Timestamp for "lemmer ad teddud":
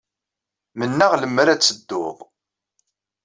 1.15-2.17